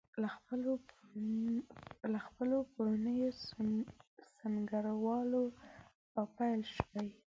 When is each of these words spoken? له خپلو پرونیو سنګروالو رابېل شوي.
له 2.11 2.19
خپلو 2.25 2.55
پرونیو 2.73 3.29
سنګروالو 4.37 5.41
رابېل 6.15 6.61
شوي. 6.75 7.07